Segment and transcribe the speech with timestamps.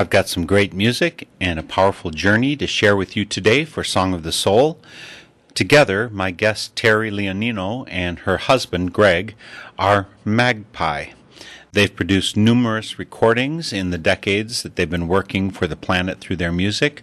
[0.00, 3.84] I've got some great music and a powerful journey to share with you today for
[3.84, 4.80] Song of the Soul.
[5.52, 9.34] Together, my guest Terry Leonino and her husband Greg
[9.78, 11.08] are Magpie.
[11.72, 16.36] They've produced numerous recordings in the decades that they've been working for the planet through
[16.36, 17.02] their music.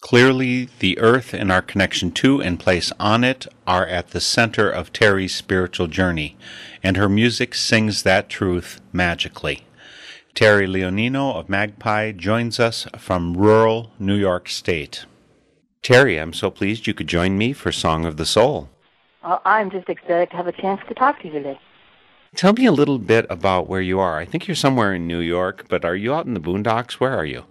[0.00, 4.68] Clearly, the earth and our connection to and place on it are at the center
[4.68, 6.36] of Terry's spiritual journey,
[6.82, 9.63] and her music sings that truth magically.
[10.34, 15.06] Terry Leonino of Magpie joins us from rural New York State.
[15.80, 18.68] Terry, I'm so pleased you could join me for Song of the Soul.
[19.22, 21.60] Well, I'm just ecstatic to have a chance to talk to you today.
[22.34, 24.18] Tell me a little bit about where you are.
[24.18, 26.94] I think you're somewhere in New York, but are you out in the boondocks?
[26.94, 27.44] Where are you?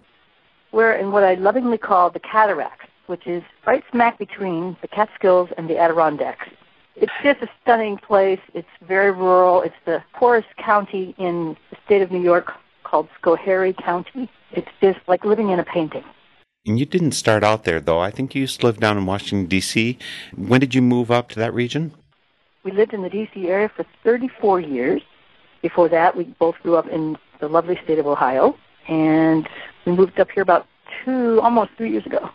[0.70, 5.48] We're in what I lovingly call the Cataracts, which is right smack between the Catskills
[5.56, 6.48] and the Adirondacks.
[6.96, 8.40] It's just a stunning place.
[8.52, 9.62] It's very rural.
[9.62, 12.52] It's the poorest county in the state of New York
[12.84, 14.30] called Schoharie County.
[14.52, 16.04] It's just like living in a painting.
[16.66, 17.98] And you didn't start out there, though.
[17.98, 19.98] I think you used to live down in Washington, D.C.
[20.36, 21.92] When did you move up to that region?
[22.64, 23.48] We lived in the D.C.
[23.48, 25.02] area for 34 years.
[25.60, 28.56] Before that, we both grew up in the lovely state of Ohio,
[28.88, 29.46] and
[29.84, 30.66] we moved up here about
[31.04, 32.30] two, almost three years ago.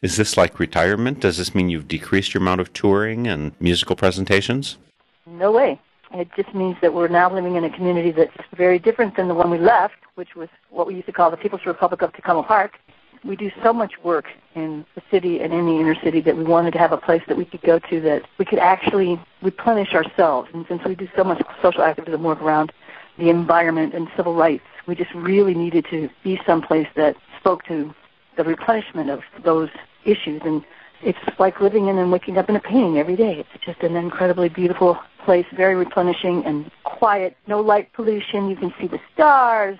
[0.00, 1.20] Is this like retirement?
[1.20, 4.78] Does this mean you've decreased your amount of touring and musical presentations?
[5.26, 5.80] No way.
[6.14, 9.34] It just means that we're now living in a community that's very different than the
[9.34, 12.46] one we left, which was what we used to call the People's Republic of Takoma
[12.46, 12.78] Park.
[13.24, 16.44] We do so much work in the city and in the inner city that we
[16.44, 19.94] wanted to have a place that we could go to that we could actually replenish
[19.94, 20.50] ourselves.
[20.52, 22.72] And since we do so much social activism work around
[23.18, 27.94] the environment and civil rights, we just really needed to be someplace that spoke to
[28.36, 29.70] the replenishment of those
[30.04, 30.42] issues.
[30.44, 30.64] And
[31.02, 33.38] it's like living in and waking up in a painting every day.
[33.38, 38.48] It's just an incredibly beautiful place, very replenishing and quiet, no light pollution.
[38.48, 39.78] You can see the stars.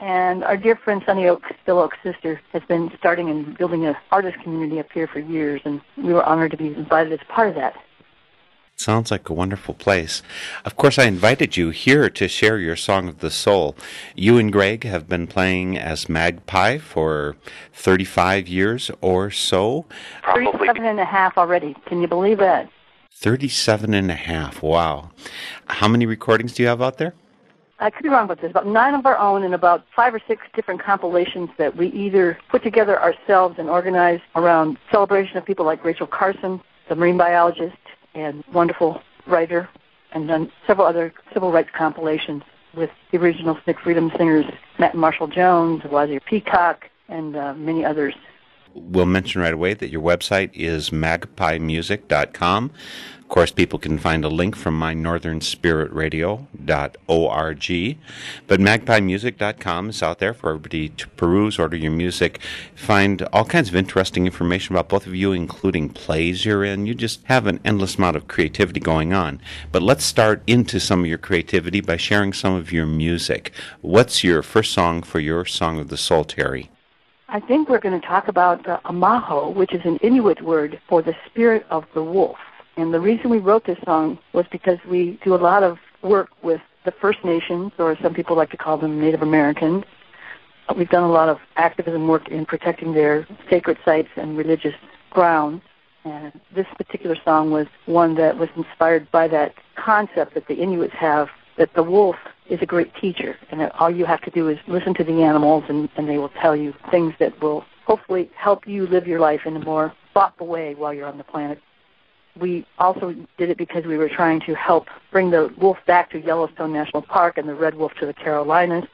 [0.00, 3.96] And our dear friend Sunny Ochs, Phil Ochs's sister, has been starting and building an
[4.10, 7.48] artist community up here for years, and we were honored to be invited as part
[7.48, 7.74] of that.
[8.76, 10.20] Sounds like a wonderful place.
[10.64, 13.76] Of course, I invited you here to share your Song of the Soul.
[14.16, 17.36] You and Greg have been playing as Magpie for
[17.72, 19.86] 35 years or so.
[20.26, 21.76] 37 and a half already.
[21.86, 22.68] Can you believe that?
[23.12, 24.60] 37 and a half.
[24.60, 25.12] Wow.
[25.68, 27.14] How many recordings do you have out there?
[27.78, 28.50] I could be wrong about this.
[28.50, 32.38] About nine of our own and about five or six different compilations that we either
[32.48, 37.76] put together ourselves and organized around celebration of people like Rachel Carson, the marine biologist
[38.14, 39.68] and wonderful writer,
[40.12, 42.42] and done several other civil rights compilations.
[42.74, 44.46] with the original SNCC Freedom singers
[44.78, 48.14] Matt Marshall Jones, Wazir Peacock, and uh, many others.
[48.74, 52.72] We'll mention right away that your website is magpiemusic.com.
[53.34, 56.46] Of course, people can find a link from my Northern Spirit Radio.org.
[57.08, 62.38] But magpiemusic.com is out there for everybody to peruse, order your music,
[62.76, 66.86] find all kinds of interesting information about both of you, including plays you're in.
[66.86, 69.40] You just have an endless amount of creativity going on.
[69.72, 73.50] But let's start into some of your creativity by sharing some of your music.
[73.80, 76.70] What's your first song for your Song of the Soul, Terry?
[77.26, 81.02] I think we're going to talk about uh, Amarok, which is an Inuit word for
[81.02, 82.38] the spirit of the wolf.
[82.76, 86.30] And the reason we wrote this song was because we do a lot of work
[86.42, 89.84] with the First Nations, or some people like to call them Native Americans.
[90.76, 94.74] We've done a lot of activism work in protecting their sacred sites and religious
[95.10, 95.62] grounds.
[96.04, 100.94] And this particular song was one that was inspired by that concept that the Inuits
[100.94, 102.16] have that the wolf
[102.50, 105.22] is a great teacher, and that all you have to do is listen to the
[105.22, 109.20] animals, and, and they will tell you things that will hopefully help you live your
[109.20, 111.62] life in a more thoughtful way while you're on the planet
[112.38, 116.20] we also did it because we were trying to help bring the wolf back to
[116.20, 118.84] Yellowstone National Park and the red wolf to the Carolinas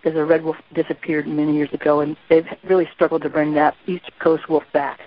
[0.00, 3.76] because the red wolf disappeared many years ago and they've really struggled to bring that
[3.86, 5.00] East Coast wolf back.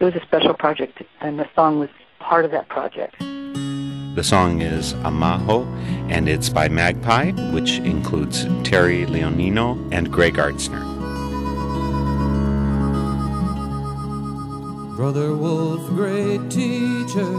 [0.00, 3.16] It was a special project and the song was part of that project.
[3.20, 5.66] The song is Amarok
[6.10, 10.93] and it's by Magpie, which includes Terry Leonino and Greg Artzner.
[14.96, 17.34] Brother Wolf, great teacher,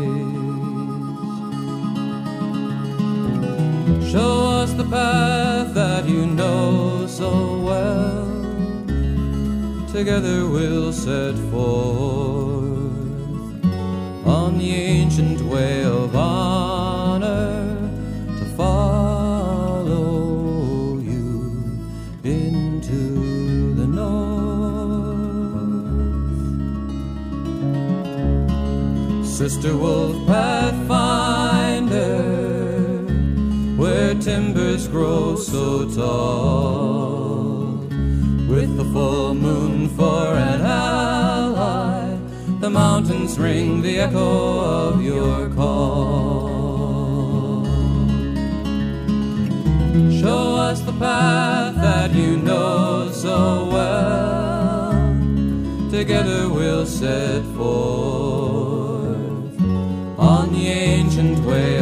[4.09, 8.25] Show us the path that you know so well,
[9.91, 12.42] together we'll set forth
[14.25, 17.77] on the ancient way of honor
[18.37, 19.99] to follow
[20.99, 21.51] you
[22.23, 24.13] into the north.
[29.25, 30.71] Sister Wolf Pathfinder,
[33.75, 37.77] where timbers grow so tall,
[38.47, 41.02] with the full moon for an ally
[42.63, 47.65] the mountains ring the echo of your call.
[50.21, 54.93] Show us the path that you know so well.
[55.91, 59.59] Together we'll set forth
[60.17, 61.79] on the ancient way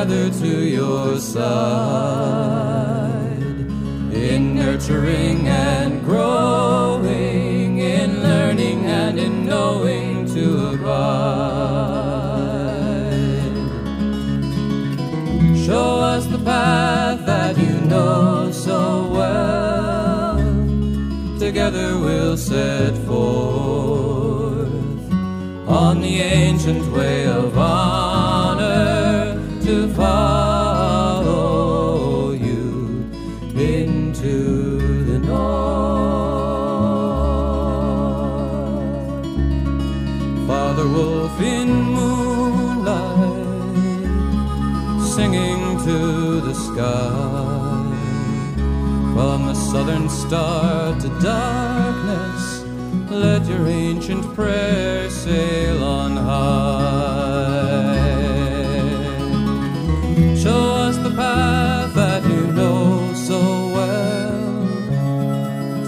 [0.00, 1.42] gather to your side
[4.10, 11.20] in nurturing and growing, in learning and in knowing to abide.
[15.66, 20.38] Show us the path that you know so well.
[21.38, 24.72] Together we'll set forth
[25.68, 27.99] on the ancient way of honor
[50.30, 52.62] star to darkness,
[53.10, 57.50] let your ancient prayer sail on high.
[60.36, 63.40] Show us the path that you know so
[63.74, 64.68] well,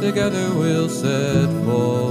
[0.01, 2.02] together we'll set forth.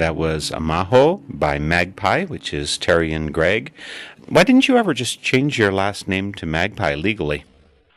[0.00, 3.70] That was Amarok by Magpie, which is Terry and Greg.
[4.30, 7.44] Why didn't you ever just change your last name to Magpie legally?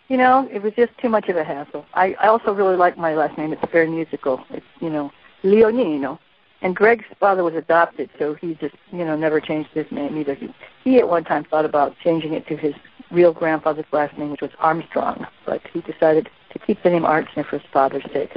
[0.10, 1.86] You know, it was just too much of a hassle.
[1.94, 3.54] I, I also really like my last name.
[3.54, 4.44] It's very musical.
[4.50, 5.14] It's, you know,
[5.46, 6.20] Leonino.
[6.62, 10.34] And Greg's father was adopted, so he just, you know, never changed his name either.
[10.34, 12.74] He, he at one time thought about changing it to his
[13.12, 17.46] real grandfather's last name, which was Armstrong, but he decided to keep the name Artzner
[17.46, 18.36] for his father's sake.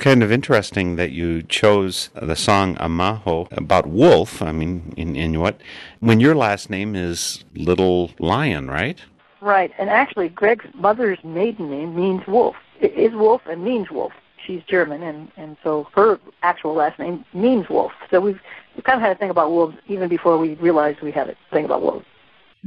[0.00, 4.40] Kind of interesting that you chose the song Amarok about wolf.
[4.40, 5.60] I mean, in Inuit,
[6.00, 8.98] when your last name is Little Lion, right?
[9.42, 12.56] Right, and actually, Greg's mother's maiden name means wolf.
[12.80, 14.12] It is wolf and means wolf.
[14.46, 17.92] She's German, and and so her actual last name means wolf.
[18.10, 18.40] So we've
[18.74, 21.36] we've kind of had to think about wolves even before we realized we had to
[21.50, 22.06] think about wolves.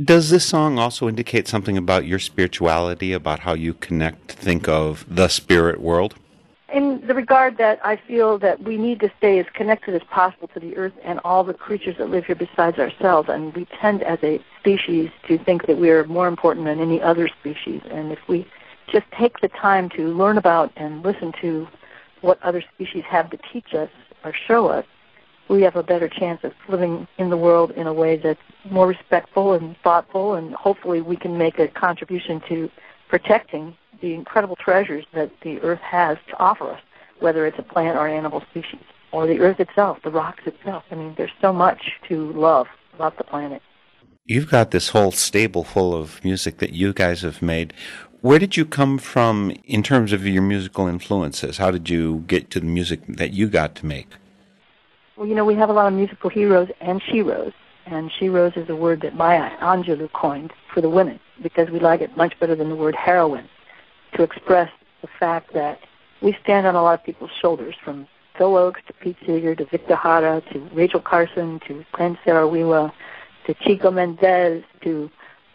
[0.03, 5.03] Does this song also indicate something about your spirituality, about how you connect, think of
[5.07, 6.15] the spirit world?
[6.73, 10.47] In the regard that I feel that we need to stay as connected as possible
[10.55, 14.01] to the earth and all the creatures that live here besides ourselves, and we tend
[14.01, 17.81] as a species to think that we are more important than any other species.
[17.91, 18.47] And if we
[18.91, 21.67] just take the time to learn about and listen to
[22.21, 23.89] what other species have to teach us
[24.25, 24.85] or show us,
[25.49, 28.87] we have a better chance of living in the world in a way that's more
[28.87, 32.67] respectful and thoughtful, and hopefully we can make a contribution to
[33.09, 36.81] protecting the incredible treasures that the earth has to offer us,
[37.19, 38.81] whether it's a plant or animal species,
[39.11, 40.83] or the earth itself, the rocks itself.
[40.91, 43.61] I mean, there's so much to love about the planet.
[44.25, 47.73] You've got this whole stable full of music that you guys have made.
[48.21, 51.57] Where did you come from in terms of your musical influences?
[51.57, 54.07] How did you get to the music that you got to make?
[55.17, 57.53] Well, you know, we have a lot of musical heroes and sheroes,
[57.85, 62.01] and sheroes is a word that Maya Angelou coined for the women because we like
[62.01, 63.47] it much better than the word heroine
[64.15, 65.79] to express the fact that
[66.21, 69.65] we stand on a lot of people's shoulders, from Phil Ochs to Pete Seeger to
[69.65, 72.91] Victor Jara to Rachel Carson to Ken Saro-Wiwa
[73.45, 75.09] to Chico Mendes to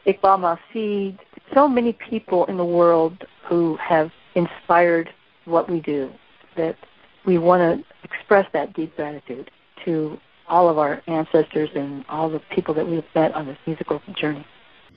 [0.07, 1.19] Iqbal Masih,
[1.55, 5.11] so many people in the world who have inspired
[5.45, 6.11] what we do
[6.57, 6.77] that
[7.25, 9.50] we want to express that deep gratitude
[9.85, 14.00] to all of our ancestors and all the people that we've met on this musical
[14.15, 14.47] journey.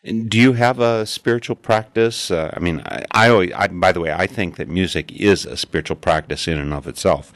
[0.04, 2.32] And do you have a spiritual practice?
[2.32, 5.46] Uh, I mean, I, I, always, I, by the way, I think that music is
[5.46, 7.32] a spiritual practice in and of itself.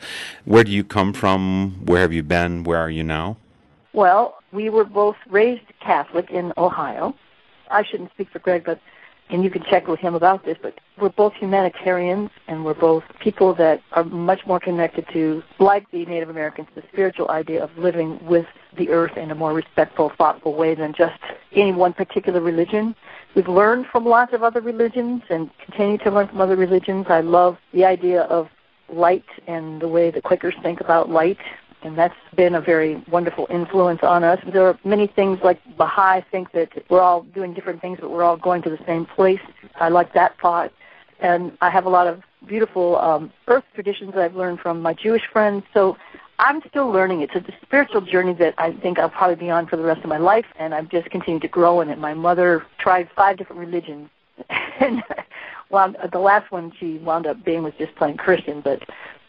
[0.45, 1.86] Where do you come from?
[1.86, 2.63] Where have you been?
[2.63, 3.38] Where are you now?
[3.93, 7.13] Well, we were both raised Catholic in Ohio.
[7.69, 8.79] I shouldn't speak for Greg, but
[9.29, 13.03] and you can check with him about this, but we're both humanitarians and we're both
[13.20, 17.75] people that are much more connected to, like the Native Americans, the spiritual idea of
[17.77, 18.46] living with
[18.77, 21.20] the earth in a more respectful, thoughtful way than just
[21.53, 22.96] any one particular religion.
[23.36, 27.08] We've learned from lots of other religions and continue to learn from other religions.
[27.10, 28.48] I love the idea of
[28.89, 31.39] light and the way the Quakers think about light
[31.85, 34.39] and that's been a very wonderful influence on us.
[34.51, 38.23] There are many things like Baha'i think that we're all doing different things, but we're
[38.23, 39.39] all going to the same place.
[39.75, 40.73] I like that thought.
[41.19, 44.93] And I have a lot of beautiful um, earth traditions that I've learned from my
[44.93, 45.63] Jewish friends.
[45.75, 45.95] So
[46.39, 47.21] I'm still learning.
[47.21, 50.09] It's a spiritual journey that I think I'll probably be on for the rest of
[50.09, 51.99] my life, and I've just continued to grow in it.
[51.99, 54.09] My mother tried five different religions,
[54.79, 55.03] and
[55.69, 58.61] well, the last one she wound up being was just plain Christian.
[58.61, 58.81] But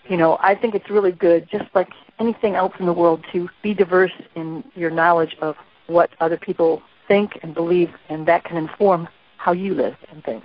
[0.08, 3.48] you know, I think it's really good, just like anything else in the world, to
[3.62, 5.56] be diverse in your knowledge of
[5.86, 10.44] what other people think and believe, and that can inform how you live and think.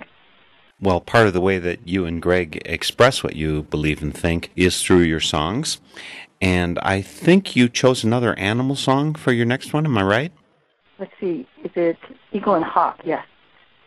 [0.80, 4.50] Well, part of the way that you and Greg express what you believe and think
[4.56, 5.80] is through your songs.
[6.40, 10.32] And I think you chose another animal song for your next one, am I right?
[10.98, 11.98] Let's see, is it
[12.32, 13.00] Eagle and Hawk?
[13.04, 13.24] Yes.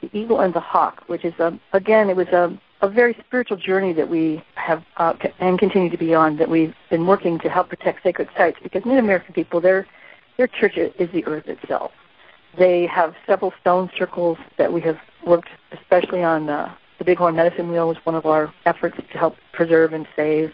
[0.02, 3.58] The Eagle and the Hawk, which is, a, again, it was a a very spiritual
[3.58, 6.38] journey that we have uh, and continue to be on.
[6.38, 9.88] That we've been working to help protect sacred sites because Native American people, their
[10.38, 11.92] their church is the earth itself.
[12.58, 17.70] They have several stone circles that we have worked, especially on uh, the Bighorn Medicine
[17.70, 20.54] Wheel was one of our efforts to help preserve and save.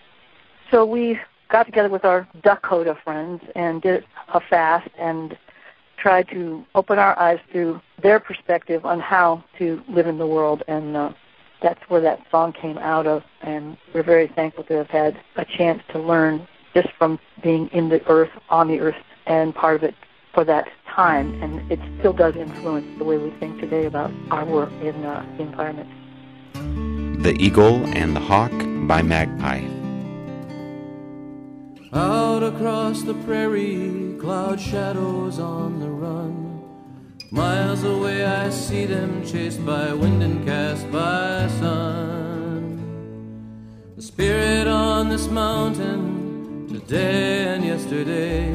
[0.71, 5.37] So we got together with our Dakota friends and did a fast and
[5.97, 10.63] tried to open our eyes to their perspective on how to live in the world
[10.67, 11.13] and uh,
[11.61, 15.45] that's where that song came out of, and we're very thankful to have had a
[15.45, 19.83] chance to learn just from being in the earth, on the earth, and part of
[19.83, 19.95] it
[20.33, 21.41] for that time.
[21.41, 25.25] And it still does influence the way we think today about our work in uh,
[25.37, 25.89] the environment.
[27.23, 28.51] The Eagle and the Hawk
[28.87, 29.67] by Magpie.
[31.93, 36.50] Out across the prairie, cloud shadows on the run.
[37.33, 42.75] Miles away, I see them chased by wind and cast by sun.
[43.95, 48.53] The spirit on this mountain, today and yesterday,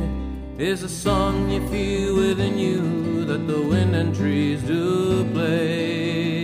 [0.59, 6.36] is a song you feel within you that the wind and trees do play.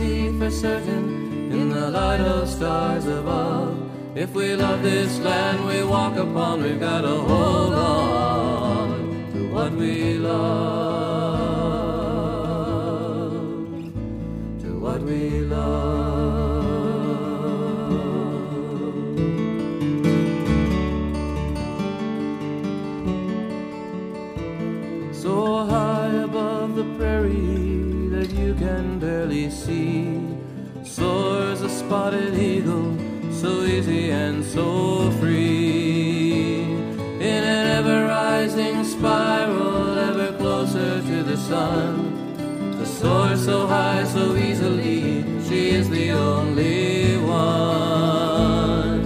[0.00, 3.76] See for certain in the light of stars above.
[4.14, 8.88] If we love this land we walk upon, we've got to hold on
[9.32, 11.09] to what we love.
[31.90, 32.96] Spotted eagle
[33.32, 36.62] so easy and so free.
[37.30, 41.92] In an ever rising spiral ever closer to the sun.
[42.78, 49.00] To soar so high so easily she is the only one.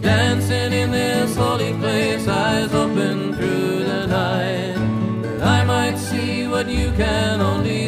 [0.00, 4.74] Dancing in this holy place eyes open through the night
[5.22, 7.85] that I might see what you can only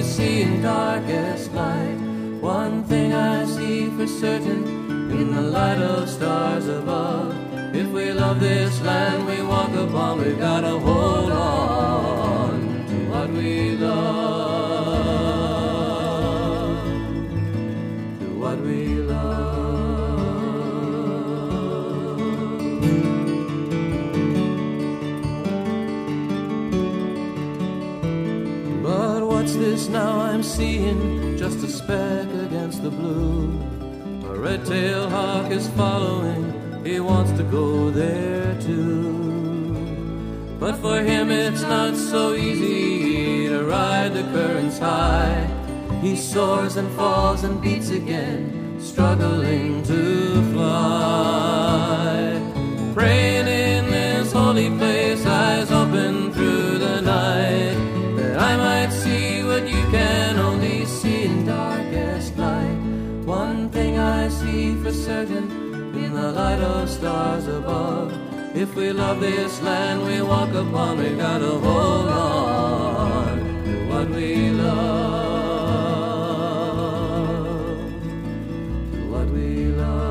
[4.18, 4.66] certain
[5.12, 7.32] in the light of stars above.
[7.72, 13.30] If we love this land we walk upon, we've got to hold on to what
[13.30, 15.04] we love.
[18.18, 19.38] To what we love.
[28.82, 31.36] But what's this now I'm seeing?
[31.38, 33.77] Just a speck against the blue.
[34.38, 36.54] Red-tailed hawk is following.
[36.84, 39.74] He wants to go there too.
[40.60, 45.44] But for him it's not so easy to ride the currents high.
[46.00, 52.40] He soars and falls and beats again, struggling to fly.
[52.94, 54.87] Praying in this holy place,
[64.88, 65.50] for certain
[65.94, 68.10] in the light of stars above.
[68.56, 74.08] If we love this land we walk upon, we've got to hold on to what
[74.08, 74.78] we love.
[78.92, 80.06] To what we love.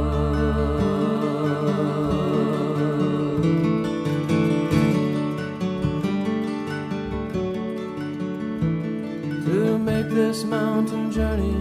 [9.46, 11.58] To make this mountain journey,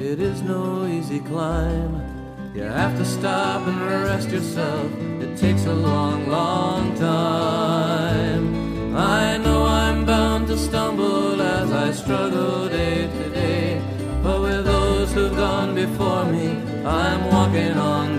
[0.00, 2.03] it is no easy climb.
[2.54, 4.88] You have to stop and rest yourself.
[5.20, 8.96] It takes a long, long time.
[8.96, 13.82] I know I'm bound to stumble as I struggle day to day.
[14.22, 18.13] But with those who've gone before me, I'm walking on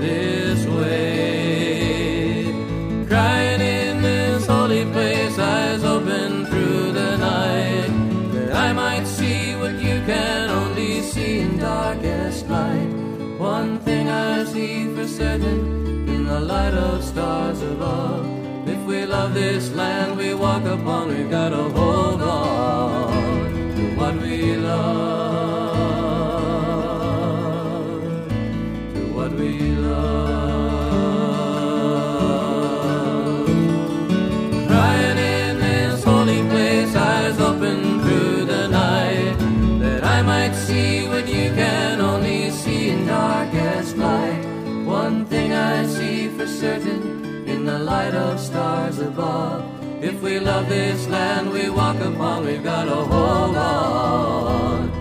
[13.56, 18.26] One thing I see for certain in the light of stars above.
[18.68, 24.16] If we love this land we walk upon, we've got to hold on to what
[24.22, 25.25] we love.
[46.66, 49.62] Certain in the light of stars above.
[50.04, 54.95] If we love this land we walk upon, we've got to hold on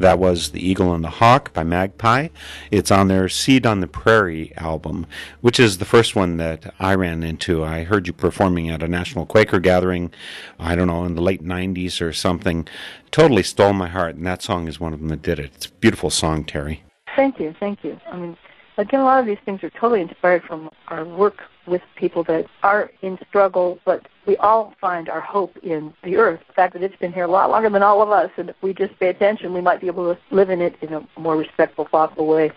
[0.00, 2.28] That was The Eagle and the Hawk by Magpie.
[2.70, 5.06] It's on their Seed on the Prairie album,
[5.42, 7.62] which is the first one that I ran into.
[7.62, 10.10] I heard you performing at a National Quaker gathering,
[10.58, 12.66] I don't know, in the late 90s or something.
[13.10, 15.52] Totally stole my heart, and that song is one of them that did it.
[15.54, 16.82] It's a beautiful song, Terry.
[17.14, 18.00] Thank you, thank you.
[18.10, 18.38] I mean,
[18.78, 22.46] again, a lot of these things are totally inspired from our work with people that
[22.62, 26.38] are in struggle, but we all find our hope in the earth.
[26.46, 28.54] The fact that it's been here a lot longer than all of us, and if
[28.62, 31.36] we just pay attention, we might be able to live in it in a more
[31.36, 32.52] respectful, thoughtful way.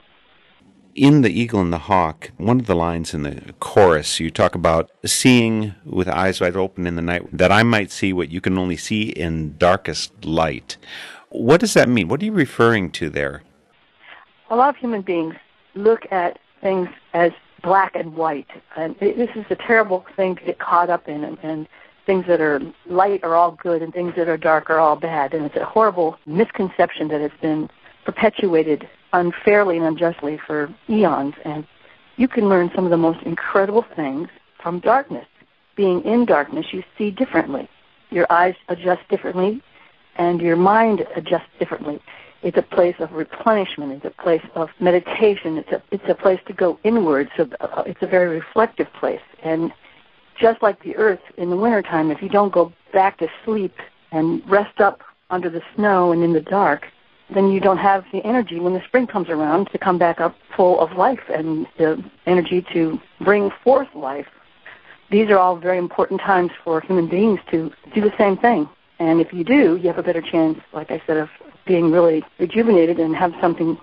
[0.93, 4.53] In The Eagle and the Hawk, one of the lines in the chorus, you talk
[4.53, 8.39] about seeing with eyes wide open in the night, that I might see what you
[8.39, 10.77] can only see in darkest light.
[11.29, 12.07] What does that mean?
[12.07, 13.41] What are you referring to there?
[14.51, 15.33] A lot of human beings
[15.73, 17.31] look at things as
[17.63, 18.49] black and white.
[18.75, 21.23] And it, this is a terrible thing to get caught up in.
[21.23, 21.67] And, and
[22.05, 25.33] things that are light are all good, and things that are dark are all bad.
[25.33, 27.69] And it's a horrible misconception that has been
[28.05, 31.35] perpetuated unfairly and unjustly for eons.
[31.45, 31.65] And
[32.17, 34.27] you can learn some of the most incredible things
[34.61, 35.25] from darkness.
[35.75, 37.67] Being in darkness, you see differently.
[38.11, 39.61] Your eyes adjust differently,
[40.17, 41.99] and your mind adjusts differently.
[42.43, 43.93] It's a place of replenishment.
[43.93, 45.57] It's a place of meditation.
[45.57, 47.29] It's a it's a place to go inward.
[47.37, 49.21] So uh, it's a very reflective place.
[49.43, 49.71] And
[50.39, 53.75] just like the earth in the wintertime, if you don't go back to sleep
[54.11, 56.85] and rest up under the snow and in the dark,
[57.33, 60.35] then you don't have the energy when the spring comes around to come back up
[60.55, 64.27] full of life and the energy to bring forth life.
[65.09, 68.67] These are all very important times for human beings to do the same thing.
[68.99, 71.29] And if you do, you have a better chance, like I said, of
[71.65, 73.77] being really rejuvenated and have something,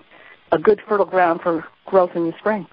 [0.51, 2.67] a good fertile ground for growth in the spring.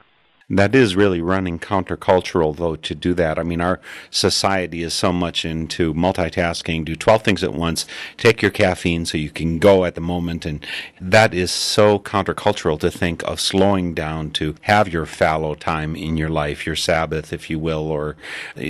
[0.51, 3.39] That is really running countercultural, though, to do that.
[3.39, 3.81] I mean, our
[4.11, 7.85] society is so much into multitasking, do 12 things at once,
[8.17, 10.47] take your caffeine so you can go at the moment.
[10.47, 10.67] And
[11.03, 16.17] that is so countercultural to think of slowing down to have your fallow time in
[16.17, 18.17] your life, your Sabbath, if you will, or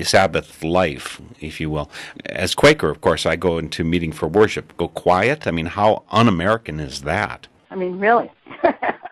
[0.03, 1.93] Sabbath life, if you will.
[2.27, 4.77] As Quaker, of course, I go into meeting for worship.
[4.79, 5.47] Go quiet?
[5.47, 7.47] I mean, how un American is that?
[7.71, 8.33] I mean, really.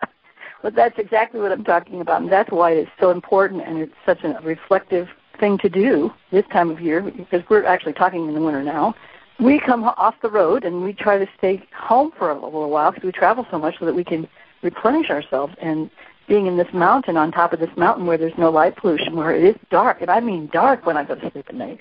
[0.67, 3.93] But that's exactly what I'm talking about, and that's why it's so important and it's
[4.05, 5.07] such a reflective
[5.39, 8.93] thing to do this time of year because we're actually talking in the winter now.
[9.39, 12.91] We come off the road and we try to stay home for a little while
[12.91, 14.27] because we travel so much so that we can
[14.61, 15.55] replenish ourselves.
[15.61, 15.89] And
[16.27, 19.33] being in this mountain, on top of this mountain where there's no light pollution, where
[19.33, 21.79] it is dark, and I mean dark when I go to sleep at night,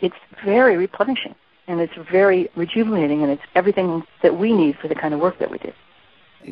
[0.00, 1.36] it's very replenishing
[1.68, 5.38] and it's very rejuvenating and it's everything that we need for the kind of work
[5.38, 5.70] that we do.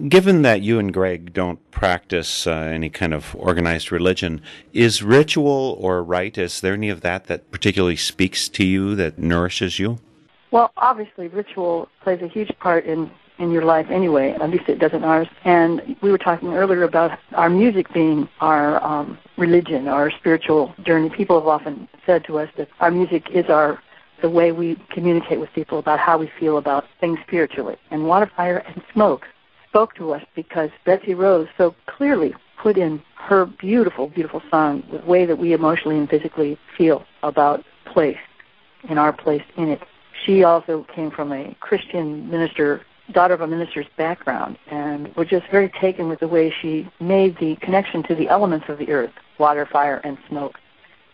[0.08, 5.76] Given that you and Greg don't practice uh, any kind of organized religion, is ritual
[5.80, 9.98] or rite, is there any of that that particularly speaks to you, that nourishes you?
[10.50, 14.78] Well, obviously, ritual plays a huge part in, in your life anyway, at least it
[14.78, 15.28] does in ours.
[15.44, 21.10] And we were talking earlier about our music being our um, religion, our spiritual journey.
[21.10, 23.80] People have often said to us that our music is our
[24.22, 27.76] the way we communicate with people about how we feel about things spiritually.
[27.90, 29.26] And Water, Fire, and Smoke
[29.76, 35.04] spoke to us because Betsy Rose so clearly put in her beautiful, beautiful song the
[35.06, 38.16] way that we emotionally and physically feel about place
[38.88, 39.82] and our place in it.
[40.24, 45.44] She also came from a Christian minister, daughter of a minister's background, and we're just
[45.50, 49.12] very taken with the way she made the connection to the elements of the earth
[49.38, 50.54] water, fire, and smoke.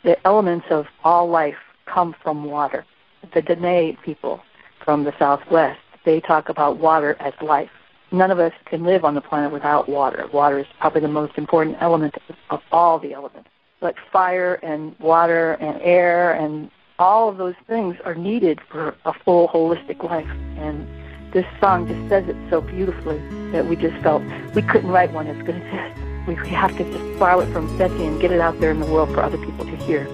[0.04, 2.86] The elements of all life come from water.
[3.34, 4.40] The Diné people
[4.84, 7.70] from the southwest, they talk about water as life
[8.12, 10.26] none of us can live on the planet without water.
[10.32, 12.14] Water is probably the most important element
[12.50, 13.48] of all the elements.
[13.80, 19.12] But fire and water and air and all of those things are needed for a
[19.12, 20.28] full holistic life.
[20.56, 20.86] And
[21.32, 23.18] this song just says it so beautifully
[23.50, 24.22] that we just felt
[24.54, 25.98] we couldn't write one as good as this.
[26.26, 28.86] We have to just borrow it from Betsy and get it out there in the
[28.86, 30.06] world for other people to hear.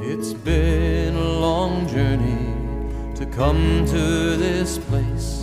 [0.00, 5.39] It's been a long journey to come to this place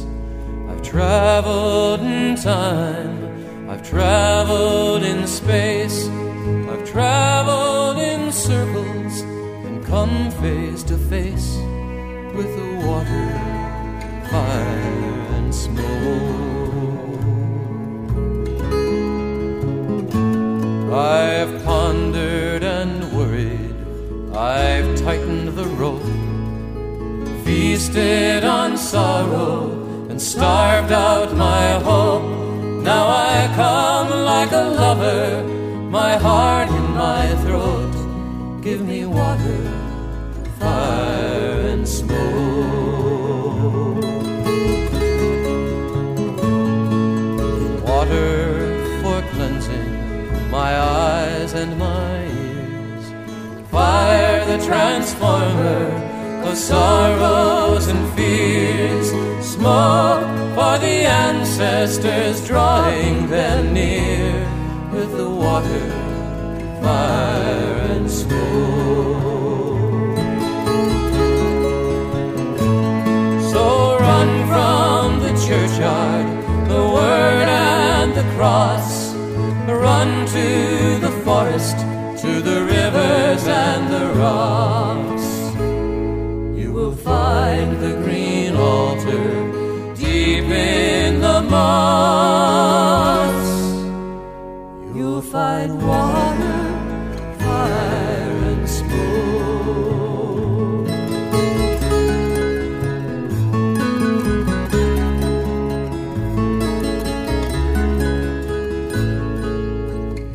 [0.87, 9.21] traveled in time, I've traveled in space, I've traveled in circles
[9.65, 11.57] and come face to face
[12.33, 13.27] with the water,
[14.31, 14.95] fire,
[15.35, 15.83] and smoke.
[20.93, 23.75] I've pondered and worried,
[24.33, 26.01] I've tightened the rope,
[27.43, 29.86] feasted on sorrow
[30.17, 32.23] and starved out my hope.
[32.81, 35.43] Now I come like a lover,
[35.91, 37.93] my heart in my throat.
[38.63, 39.61] Give me water,
[40.59, 42.17] fire, and smoke.
[47.85, 48.29] water
[49.01, 52.17] for cleansing my eyes and my
[52.49, 53.05] ears.
[53.69, 55.85] Fire the transformer
[56.49, 59.36] of sorrows and fears.
[59.57, 64.47] Smoke for the ancestors, drawing them near
[64.93, 65.89] with the water,
[66.79, 68.37] fire, and smoke.
[73.51, 76.27] So run from the churchyard,
[76.69, 79.15] the word and the cross.
[79.65, 81.77] Run to the forest,
[82.21, 85.27] to the rivers and the rocks.
[86.61, 89.26] You will find the green altar
[91.49, 93.45] moss.
[94.95, 96.63] You'll find water,
[97.39, 98.97] fire, and smoke.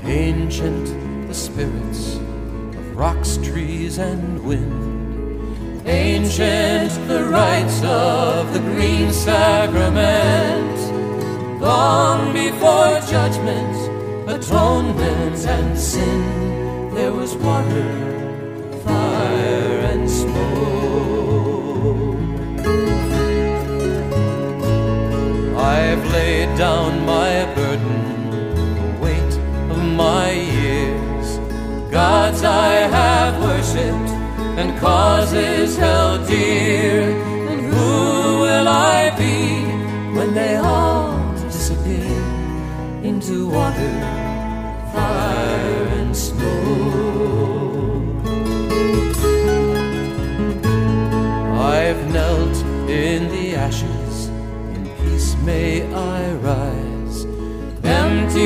[0.04, 0.86] Ancient
[1.28, 4.90] the spirits of rocks, trees, and wind.
[5.84, 10.11] Ancient the rites of the green sacrament.
[12.62, 20.71] Long before judgment, atonement, and sin, there was water, fire, and smoke.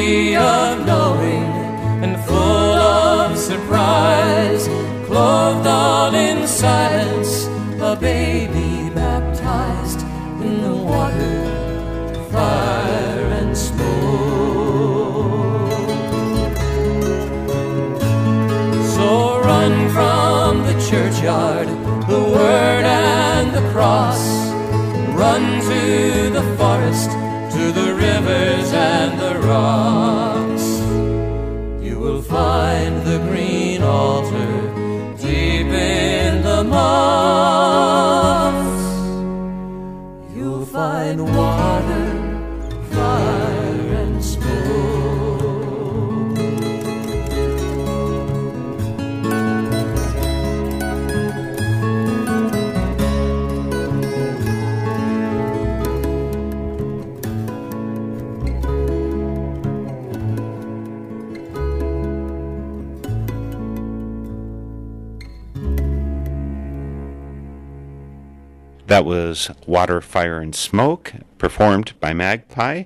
[0.07, 1.43] Of knowing
[2.05, 4.69] and full of surprise,
[5.07, 7.47] clothed all in silence,
[7.81, 10.03] a baby baptized
[10.45, 11.39] in the water,
[12.31, 13.87] fire, and smoke.
[18.95, 21.69] So run from the churchyard,
[22.07, 24.23] the word and the cross.
[25.19, 25.56] Run
[69.37, 72.85] was Water, Fire, and Smoke, performed by Magpie,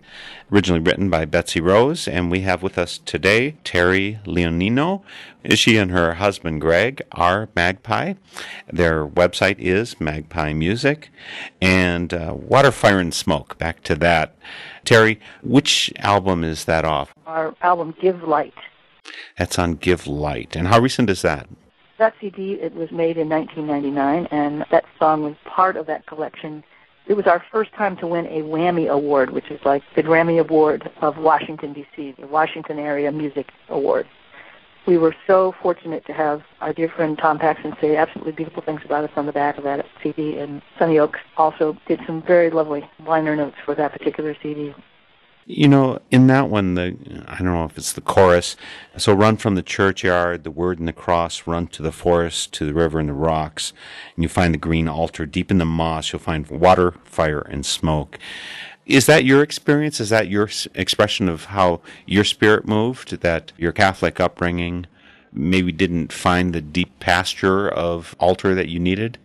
[0.50, 2.08] originally written by Betsy Rose.
[2.08, 5.02] And we have with us today Terry Leonino.
[5.50, 8.14] She and her husband Greg are Magpie.
[8.72, 11.10] Their website is Magpie Music.
[11.60, 14.34] And uh, Water, Fire, and Smoke, back to that.
[14.84, 17.14] Terry, which album is that off?
[17.26, 18.54] Our album Give Light.
[19.38, 20.56] That's on Give Light.
[20.56, 21.46] And how recent is that?
[22.00, 26.64] That CD, it was made in 1999, and that song was part of that collection.
[27.06, 30.40] It was our first time to win a Wammie Award, which is like the Grammy
[30.40, 34.08] Award of Washington, D.C., the Washington Area Music Award.
[34.86, 38.80] We were so fortunate to have our dear friend Tom Paxton say absolutely beautiful things
[38.82, 42.48] about us on the back of that CD, and Sunny Ochs also did some very
[42.48, 44.74] lovely liner notes for that particular CD.
[45.52, 48.54] You know, in that one, the I don't know if it's the chorus.
[48.96, 52.64] So run from the churchyard, the word and the cross, run to the forest, to
[52.64, 53.72] the river and the rocks,
[54.14, 56.12] and you find the green altar deep in the moss.
[56.12, 58.16] You'll find water, fire, and smoke.
[58.86, 59.98] Is that your experience?
[59.98, 63.20] Is that your expression of how your spirit moved?
[63.20, 64.86] That your Catholic upbringing
[65.32, 69.18] maybe didn't find the deep pasture of altar that you needed?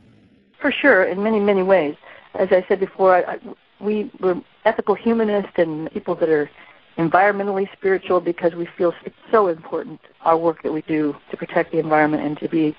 [0.60, 1.96] For sure, in many, many ways.
[2.34, 3.40] As I said before, I,
[3.80, 6.50] we were ethical humanists and people that are
[6.98, 11.72] environmentally spiritual because we feel it's so important, our work that we do to protect
[11.72, 12.76] the environment and to be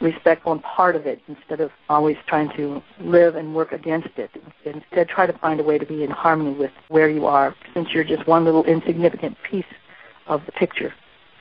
[0.00, 4.30] respectful and part of it instead of always trying to live and work against it.
[4.64, 7.88] Instead, try to find a way to be in harmony with where you are since
[7.92, 9.64] you're just one little insignificant piece
[10.26, 10.92] of the picture.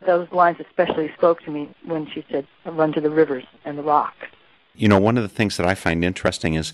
[0.06, 3.84] Those lines especially spoke to me when she said, run to the rivers and the
[3.84, 4.28] rocks.
[4.78, 6.74] You know, one of the things that I find interesting is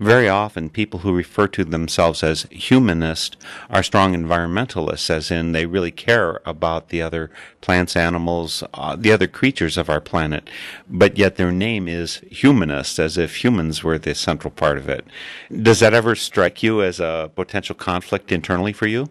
[0.00, 3.36] very often people who refer to themselves as humanist
[3.68, 9.12] are strong environmentalists, as in they really care about the other plants, animals, uh, the
[9.12, 10.48] other creatures of our planet,
[10.88, 15.04] but yet their name is humanist, as if humans were the central part of it.
[15.50, 19.10] Does that ever strike you as a potential conflict internally for you?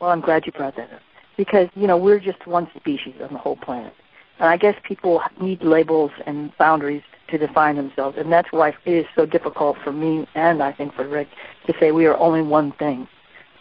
[0.00, 1.02] Well, I'm glad you brought that up
[1.36, 3.94] because, you know, we're just one species on the whole planet.
[4.38, 7.02] And I guess people need labels and boundaries
[7.32, 8.16] to define themselves.
[8.18, 11.28] And that's why it is so difficult for me and I think for Rick
[11.66, 13.08] to say we are only one thing.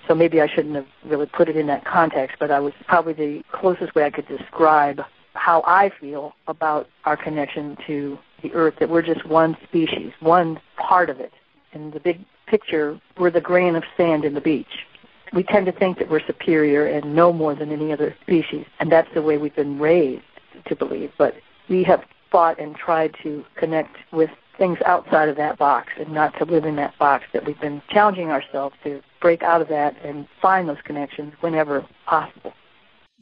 [0.07, 3.13] So maybe I shouldn't have really put it in that context, but I was probably
[3.13, 5.01] the closest way I could describe
[5.33, 10.59] how I feel about our connection to the earth, that we're just one species, one
[10.75, 11.31] part of it.
[11.73, 14.85] In the big picture, we're the grain of sand in the beach.
[15.33, 18.91] We tend to think that we're superior and know more than any other species, and
[18.91, 20.23] that's the way we've been raised
[20.65, 21.11] to believe.
[21.17, 21.35] But
[21.69, 26.37] we have fought and tried to connect with things outside of that box and not
[26.37, 29.95] to live in that box, that we've been challenging ourselves to break out of that
[30.03, 32.53] and find those connections whenever possible.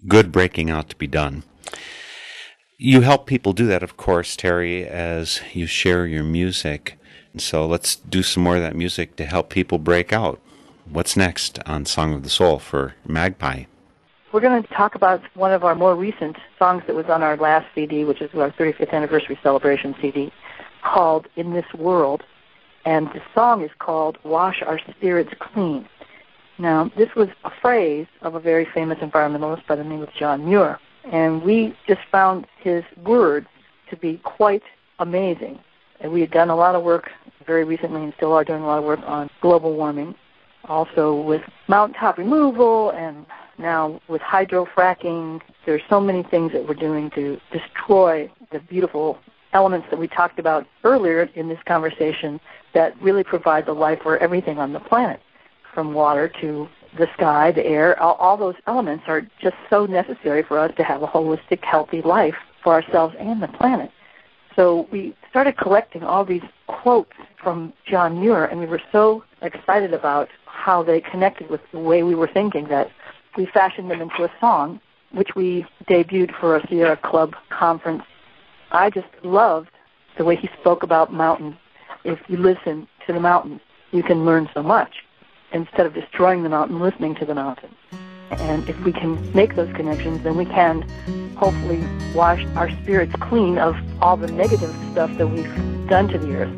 [0.08, 1.44] Good breaking out to be done.
[2.78, 6.98] You help people do that, of course, Terry, as you share your music.
[7.38, 10.40] So let's do some more of that music to help people break out.
[10.86, 13.66] What's next on Song of the Soul for Magpie?
[14.32, 17.36] We're going to talk about one of our more recent songs that was on our
[17.36, 20.32] last CD, which is our 35th anniversary celebration CD,
[20.84, 22.22] called In This World.
[22.86, 25.88] And the song is called Wash Our Spirits Clean.
[26.60, 30.46] Now, this was a phrase of a very famous environmentalist by the name of John
[30.46, 30.80] Muir.
[31.12, 33.48] And we just found his words
[33.90, 34.64] to be quite
[35.00, 35.58] amazing.
[36.02, 37.10] And we had done a lot of work
[37.48, 40.14] very recently and still are doing a lot of work on global warming,
[40.66, 43.26] also with mountaintop removal and
[43.60, 49.20] now, with hydrofracking, there's so many things that we're doing to destroy the beautiful
[49.54, 52.40] elements that we talked about earlier in this conversation
[52.74, 55.20] that really provide the life for everything on the planet,
[55.74, 56.68] from water to
[56.98, 58.02] the sky, the air.
[58.02, 62.02] All, all those elements are just so necessary for us to have a holistic, healthy
[62.02, 63.92] life for ourselves and the planet.
[64.56, 69.94] So we started collecting all these quotes from John Muir, and we were so excited
[69.94, 72.90] about how they connected with the way we were thinking that
[73.40, 74.82] we fashioned them into a song,
[75.14, 78.04] which we debuted for a Sierra Club conference.
[78.72, 79.70] I just loved
[80.18, 81.56] the way he spoke about mountains.
[82.04, 85.06] If you listen to the mountains, you can learn so much
[85.54, 87.74] instead of destroying the mountain, listening to the mountain.
[88.32, 90.82] And if we can make those connections, then we can
[91.38, 91.82] hopefully
[92.14, 96.52] wash our spirits clean of all the negative stuff that we've done to the earth.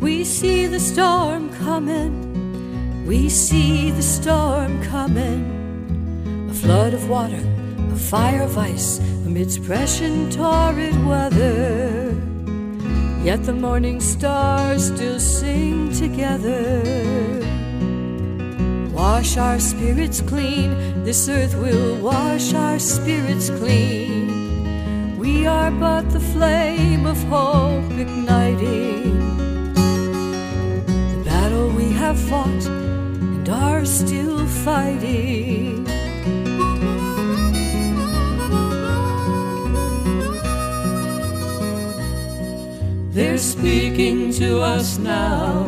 [0.00, 2.27] We see the storm coming
[3.06, 7.42] we see the storm coming, a flood of water,
[7.92, 9.60] a fire of ice amidst
[10.00, 12.14] and torrid weather.
[13.22, 16.82] Yet the morning stars still sing together.
[18.92, 25.18] Wash our spirits clean, this earth will wash our spirits clean.
[25.18, 29.18] We are but the flame of hope igniting.
[31.14, 32.77] The battle we have fought
[33.48, 35.84] are still fighting.
[43.12, 45.64] They're speaking to us now.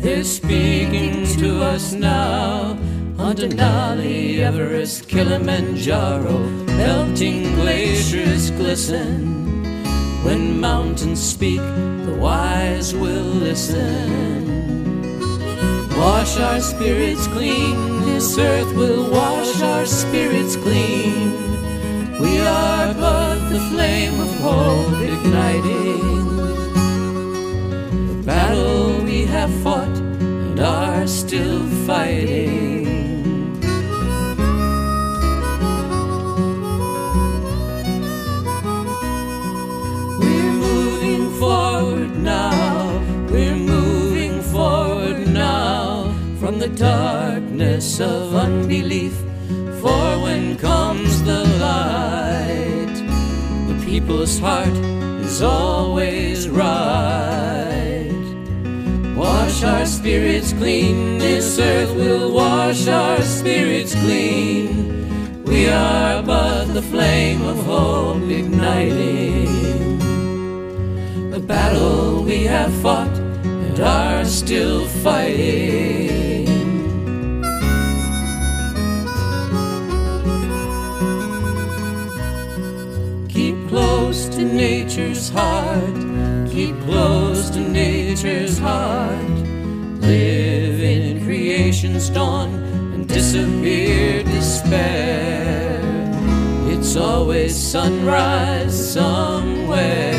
[0.00, 2.76] They're speaking to us now.
[3.18, 9.38] On Denali, Everest, Kilimanjaro, melting glaciers glisten.
[10.24, 14.47] When mountains speak, the wise will listen.
[15.98, 21.32] Wash our spirits clean, this earth will wash our spirits clean.
[22.20, 26.26] We are but the flame of hope igniting.
[28.08, 32.77] The battle we have fought and are still fighting.
[46.78, 49.12] Darkness of unbelief.
[49.80, 52.94] For when comes the light,
[53.68, 54.76] the people's heart
[55.26, 58.14] is always right.
[59.16, 65.44] Wash our spirits clean, this earth will wash our spirits clean.
[65.44, 69.98] We are but the flame of hope igniting.
[71.30, 75.97] The battle we have fought and are still fighting.
[85.30, 86.50] Heart.
[86.50, 89.30] Keep close to nature's heart.
[90.00, 92.50] Live in creation's dawn
[92.94, 95.80] and disappear despair.
[96.66, 100.18] It's always sunrise somewhere.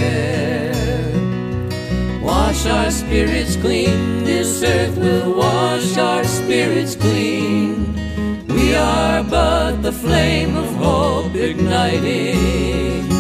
[2.22, 7.96] Wash our spirits clean, this earth will wash our spirits clean.
[8.48, 13.19] We are but the flame of hope igniting.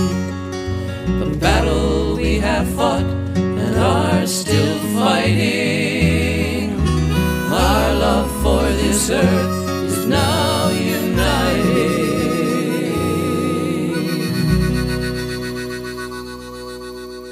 [1.17, 6.79] The battle we have fought and are still fighting.
[7.51, 9.58] Our love for this earth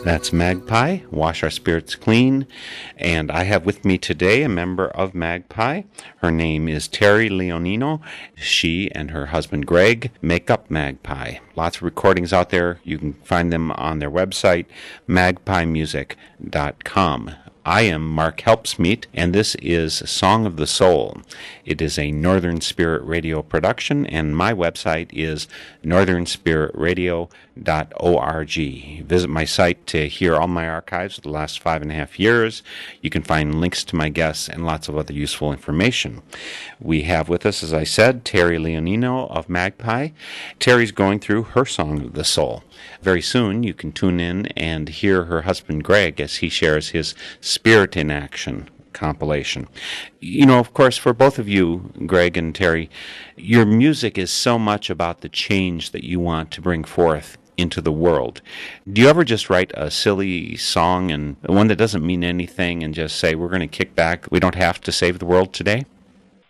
[0.07, 2.47] That's Magpie, Wash Our Spirits Clean.
[2.95, 5.81] And I have with me today a member of Magpie.
[6.19, 7.99] Her name is Terry Leonino.
[8.33, 11.39] She and her husband Greg make up Magpie.
[11.57, 12.79] Lots of recordings out there.
[12.85, 14.67] You can find them on their website,
[15.09, 17.31] magpiemusic.com.
[17.65, 21.17] I am Mark Helpsmeet, and this is Song of the Soul.
[21.65, 25.49] It is a Northern Spirit Radio production, and my website is
[27.63, 29.05] northernspiritradio.org.
[29.05, 32.19] Visit my site to hear all my archives of the last five and a half
[32.19, 32.63] years.
[33.01, 36.21] You can find links to my guests and lots of other useful information.
[36.79, 40.09] We have with us, as I said, Terry Leonino of Magpie.
[40.59, 42.63] Terry's going through her Song of the Soul.
[43.01, 47.15] Very soon, you can tune in and hear her husband Greg as he shares his
[47.41, 49.67] Spirit in Action compilation.
[50.19, 52.89] You know, of course, for both of you, Greg and Terry,
[53.35, 57.81] your music is so much about the change that you want to bring forth into
[57.81, 58.41] the world.
[58.91, 62.93] Do you ever just write a silly song and one that doesn't mean anything and
[62.93, 65.85] just say, we're going to kick back, we don't have to save the world today?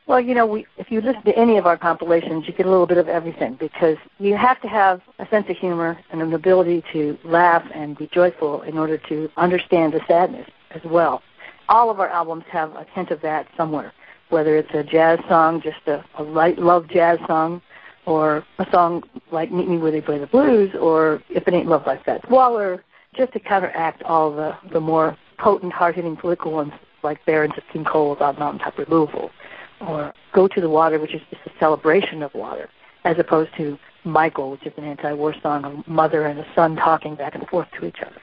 [0.08, 2.70] Well, you know, we, if you listen to any of our compilations, you get a
[2.70, 6.34] little bit of everything because you have to have a sense of humor and an
[6.34, 11.22] ability to laugh and be joyful in order to understand the sadness as well.
[11.68, 13.92] All of our albums have a hint of that somewhere,
[14.30, 17.62] whether it's a jazz song, just a, a light love jazz song,
[18.08, 21.68] or a song like Meet Me Where They Play the Blues, or If It Ain't
[21.68, 22.84] Love Like That, Waller,
[23.16, 26.72] just to counteract all the, the more potent, hard-hitting political ones
[27.04, 29.30] like Barons of King Coal about mountaintop removal
[29.82, 32.70] or Go to the Water, which is just a celebration of water,
[33.04, 37.16] as opposed to Michael, which is an anti-war song, a mother and a son talking
[37.16, 38.22] back and forth to each other.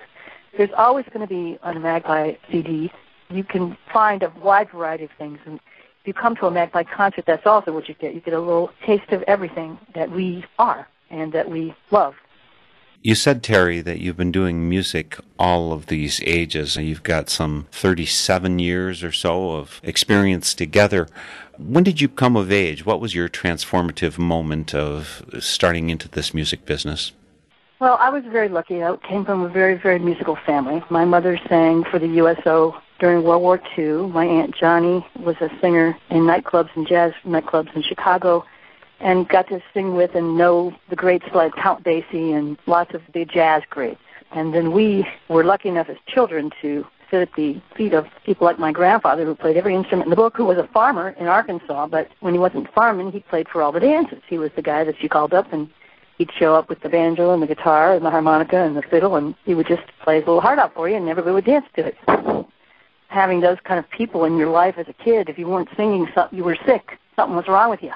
[0.57, 2.91] There's always going to be on a Magpie CD,
[3.30, 5.39] you can find a wide variety of things.
[5.47, 5.61] And
[6.05, 8.14] if you come to a Magpie concert, that's also what you get.
[8.14, 12.14] You get a little taste of everything that we are and that we love.
[13.00, 16.76] You said, Terry, that you've been doing music all of these ages.
[16.76, 21.09] You've got some 37 years or so of experience together.
[21.57, 22.84] When did you come of age?
[22.84, 27.12] What was your transformative moment of starting into this music business?
[27.80, 28.82] Well, I was very lucky.
[28.82, 30.84] I came from a very, very musical family.
[30.90, 34.09] My mother sang for the USO during World War II.
[34.12, 38.45] My Aunt Johnny was a singer in nightclubs and jazz nightclubs in Chicago
[39.01, 43.03] and got to sing with and know the greats like Count Basie and lots of
[43.12, 44.01] the jazz greats.
[44.32, 48.47] And then we were lucky enough as children to sit at the feet of people
[48.47, 51.26] like my grandfather who played every instrument in the book, who was a farmer in
[51.26, 54.22] Arkansas, but when he wasn't farming, he played for all the dances.
[54.26, 55.68] He was the guy that you called up and
[56.18, 59.16] he'd show up with the banjo and the guitar and the harmonica and the fiddle
[59.16, 61.66] and he would just play his little heart out for you and everybody would dance
[61.76, 62.43] to it.
[63.09, 66.09] Having those kind of people in your life as a kid, if you weren't singing,
[66.14, 66.98] something, you were sick.
[67.16, 67.92] Something was wrong with you.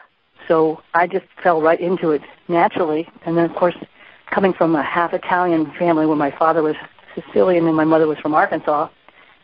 [0.46, 3.08] So I just fell right into it naturally.
[3.24, 3.74] And then, of course,
[4.30, 6.76] coming from a half Italian family where my father was
[7.14, 8.88] Sicilian and my mother was from Arkansas,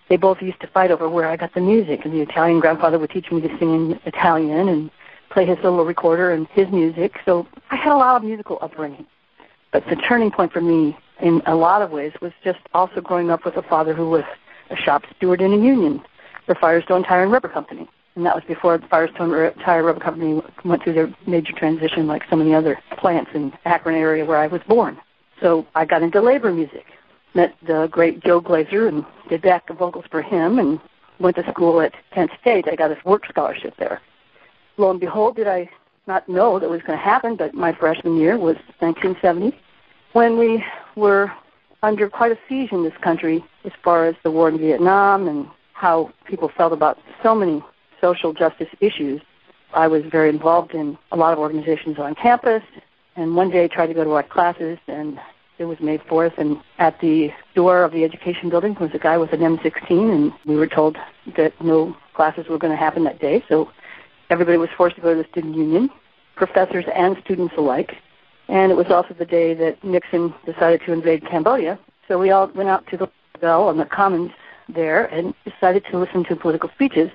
[0.08, 2.04] they both used to fight over where I got the music.
[2.04, 4.90] And the Italian grandfather would teach me to sing in Italian and
[5.30, 7.18] play his little recorder and his music.
[7.24, 9.06] So I had a lot of musical upbringing.
[9.72, 13.30] But the turning point for me, in a lot of ways, was just also growing
[13.30, 14.24] up with a father who was
[14.70, 16.02] a shop steward in a union
[16.46, 20.82] for Firestone Tire and Rubber Company and that was before Firestone Tire Rubber Company went
[20.82, 24.60] through their major transition like of the other plants in Akron area where I was
[24.68, 24.98] born.
[25.40, 26.84] So I got into labor music,
[27.34, 30.80] met the great Joe Glazer and did back vocals for him and
[31.18, 32.66] went to school at Kent State.
[32.70, 34.00] I got a work scholarship there.
[34.76, 35.68] Lo and behold, did I
[36.06, 39.56] not know that was going to happen, but my freshman year was 1970
[40.12, 41.32] when we were
[41.82, 45.48] under quite a siege in this country as far as the war in Vietnam and
[45.72, 47.62] how people felt about so many
[48.00, 49.20] social justice issues.
[49.72, 52.62] I was very involved in a lot of organizations on campus,
[53.16, 55.18] and one day I tried to go to our classes, and
[55.58, 59.16] it was May 4th, and at the door of the education building was a guy
[59.18, 60.96] with an M16, and we were told
[61.36, 63.70] that no classes were going to happen that day, so
[64.30, 65.90] everybody was forced to go to the student union,
[66.36, 67.96] professors and students alike.
[68.48, 72.48] And it was also the day that Nixon decided to invade Cambodia, So we all
[72.48, 73.08] went out to the
[73.44, 74.32] bell on the Commons
[74.70, 77.10] there and decided to listen to political speeches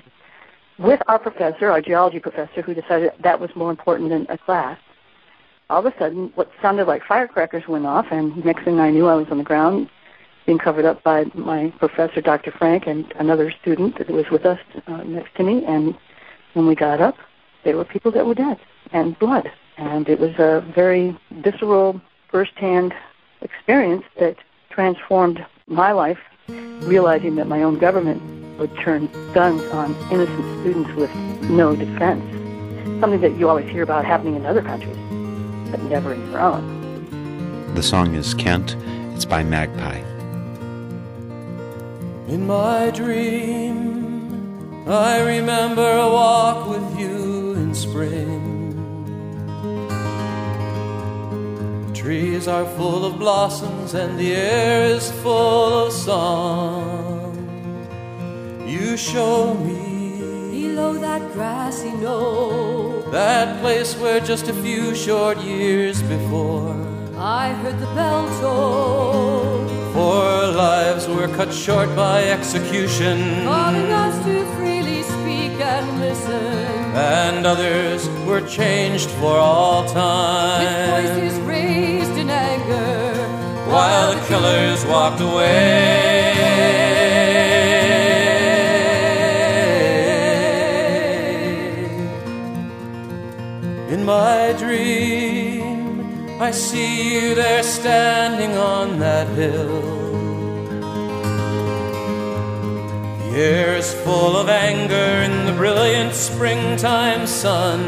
[0.78, 4.78] with our professor, our geology professor, who decided that was more important than a class.
[5.72, 9.08] All of a sudden, what sounded like firecrackers went off, and next thing I knew,
[9.08, 9.90] I was on the ground
[10.46, 12.52] being covered up by my professor, Dr.
[12.52, 15.64] Frank, and another student that was with us uh, next to me.
[15.66, 15.98] And
[16.54, 17.16] when we got up,
[17.64, 18.58] there were people that were dead
[18.92, 19.52] and blood.
[19.78, 22.00] And it was a very visceral,
[22.32, 22.94] firsthand
[23.42, 24.38] experience that
[24.70, 26.20] transformed my life,
[26.82, 28.22] realizing that my own government
[28.58, 31.14] would turn guns on innocent students with
[31.50, 32.24] no defense.
[33.00, 34.98] Something that you always hear about happening in other countries,
[35.72, 37.74] but never in your own.
[37.76, 38.76] The song is Kent.
[39.14, 40.00] It's by Magpie.
[42.28, 48.49] In my dream, I remember a walk with you in spring.
[52.00, 57.36] Trees are full of blossoms and the air is full of song.
[58.66, 66.02] You show me Below that grassy knoll, that place where just a few short years
[66.04, 66.74] before
[67.18, 73.44] I heard the bell toll, four lives were cut short by execution.
[73.44, 76.49] calling us to freely speak and listen.
[76.94, 80.64] And others were changed for all time.
[80.64, 81.18] With time.
[81.20, 83.14] voices raised in anger,
[83.70, 86.80] While the killers walked away.
[93.90, 100.09] In my dream, I see you there standing on that hill.
[103.42, 107.80] Is full of anger in the brilliant springtime sun.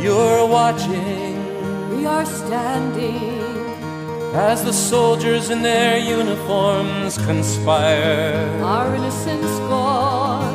[0.00, 1.34] You're watching
[1.90, 3.42] we are standing.
[4.52, 10.54] as the soldiers in their uniforms conspire Our innocence gone,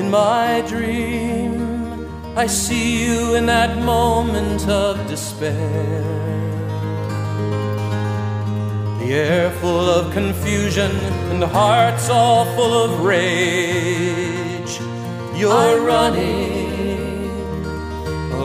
[0.00, 1.52] In my dream,
[2.36, 6.02] I see you in that moment of despair.
[9.00, 10.92] The air full of confusion
[11.30, 14.74] and the hearts all full of rage.
[15.40, 16.61] You're running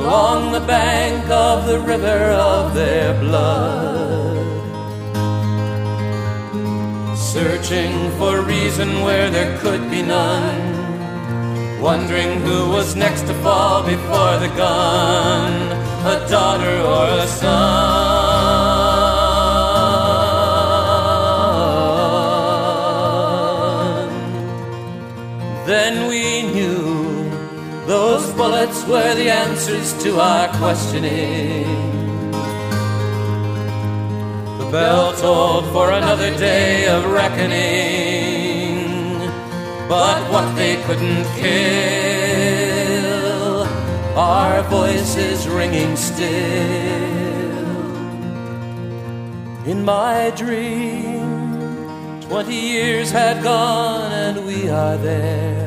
[0.08, 4.38] along the bank of the river of their blood.
[7.18, 11.82] Searching for reason where there could be none.
[11.82, 15.53] Wondering who was next to fall before the gun,
[16.16, 17.76] a daughter or a son.
[28.68, 31.65] Those were the answers to our questioning.
[34.59, 38.89] The bell tolled for another day of reckoning,
[39.88, 42.57] but what they couldn't kill,
[44.18, 46.28] our voices ringing still.
[49.65, 55.66] In my dream, twenty years had gone and we are there.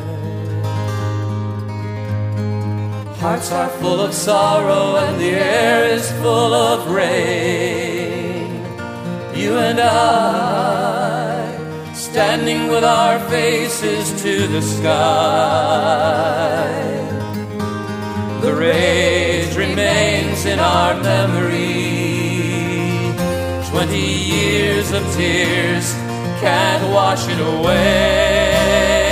[3.21, 8.65] Hearts are full of sorrow and the air is full of rain.
[9.35, 11.45] You and I,
[11.93, 14.97] standing with our faces to the sky.
[18.41, 21.93] The rage remains in our memory.
[23.69, 25.93] Twenty years of tears
[26.41, 29.10] can't wash it away.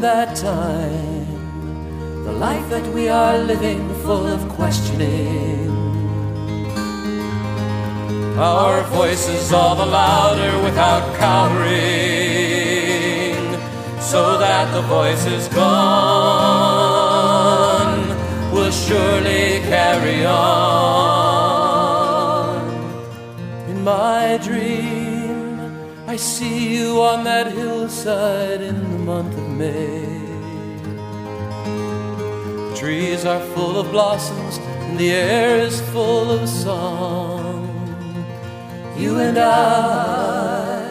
[0.00, 1.26] That time,
[2.24, 5.70] the life that we are living full of questioning.
[8.38, 11.74] Our voices all the louder without cowering,
[14.00, 16.74] so that the voice is gone
[18.52, 21.04] will surely carry on.
[23.68, 25.03] In my dream,
[26.14, 30.06] I see you on that hillside in the month of May.
[32.70, 37.66] The trees are full of blossoms, and the air is full of song.
[38.96, 40.86] you and I,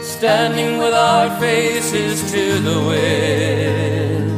[0.00, 4.30] standing with our faces to the wind.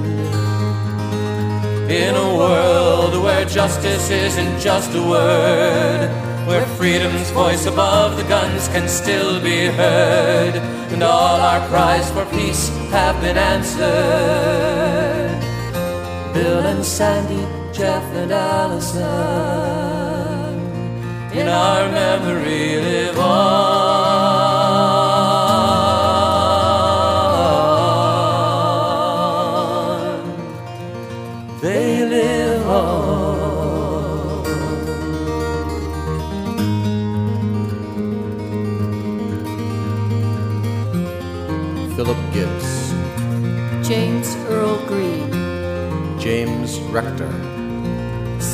[1.91, 8.68] In a world where justice isn't just a word, where freedom's voice above the guns
[8.68, 10.57] can still be heard,
[10.92, 13.80] and all our cries for peace have been answered.
[16.34, 19.84] Bill and Sandy, Jeff and Allison
[21.34, 23.84] in our memory live on.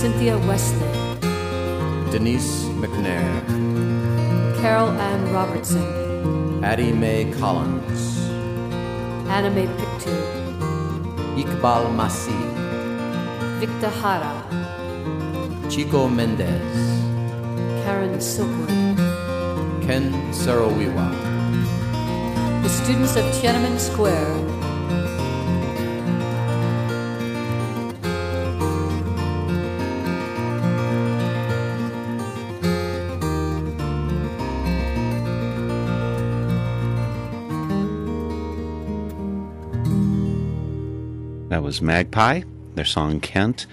[0.01, 1.21] Cynthia Wesley,
[2.11, 3.21] Denise McNair,
[4.59, 8.31] Carol Ann Robertson, Addie Mae Collins,
[9.29, 10.17] Anna Mae Pictou,
[11.37, 12.33] Iqbal Masih,
[13.61, 14.41] Victor Jara,
[15.69, 16.81] Chico Mendes,
[17.85, 18.97] Karen Silkwood,
[19.85, 21.13] Ken Saro-Wiwa,
[22.63, 24.60] the students of Tiananmen Square,
[41.51, 42.43] That was Magpie,
[42.77, 43.67] their song Kent.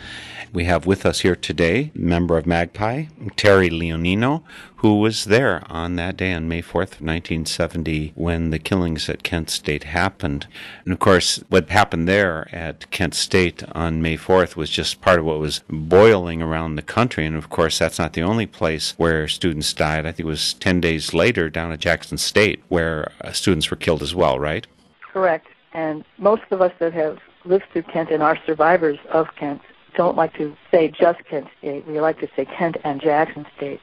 [0.51, 3.05] We have with us here today, member of Magpie,
[3.35, 4.41] Terry Leonino,
[4.77, 9.51] who was there on that day on May 4th, 1970, when the killings at Kent
[9.51, 10.47] State happened.
[10.85, 15.19] And of course, what happened there at Kent State on May 4th was just part
[15.19, 17.27] of what was boiling around the country.
[17.27, 20.07] And of course, that's not the only place where students died.
[20.07, 23.77] I think it was 10 days later down at Jackson State where uh, students were
[23.77, 24.65] killed as well, right?
[25.13, 25.45] Correct.
[25.73, 29.61] And most of us that have lived through Kent and are survivors of Kent
[29.97, 31.85] don't like to say just Kent State.
[31.87, 33.81] We like to say Kent and Jackson State.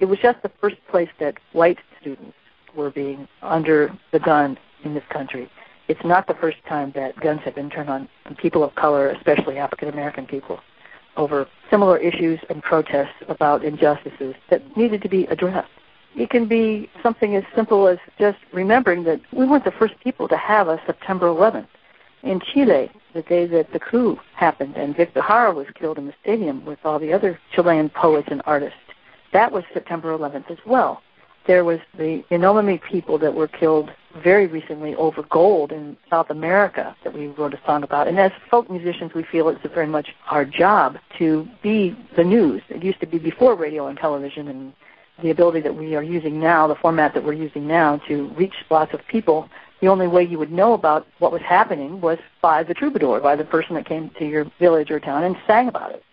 [0.00, 2.34] It was just the first place that white students
[2.74, 5.48] were being under the gun in this country.
[5.88, 9.58] It's not the first time that guns have been turned on people of color, especially
[9.58, 10.60] African American people,
[11.16, 15.68] over similar issues and protests about injustices that needed to be addressed.
[16.16, 20.28] It can be something as simple as just remembering that we weren't the first people
[20.28, 21.68] to have a September 11th
[22.22, 26.14] in Chile, the day that the coup happened and Victor Jara was killed in the
[26.22, 28.78] stadium with all the other Chilean poets and artists.
[29.32, 31.02] That was September 11th as well.
[31.46, 33.90] There was the Yanomami people that were killed
[34.22, 38.06] very recently over gold in South America that we wrote a song about.
[38.06, 42.62] And as folk musicians, we feel it's very much our job to be the news.
[42.68, 44.72] It used to be before radio and television and
[45.22, 48.54] the ability that we are using now, the format that we're using now to reach
[48.70, 49.48] lots of people
[49.82, 53.34] the only way you would know about what was happening was by the troubadour, by
[53.34, 56.04] the person that came to your village or town and sang about it.